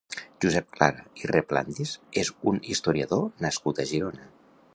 [0.43, 1.93] Josep Clara i Resplandis
[2.25, 4.31] és un historiador nascut a Girona.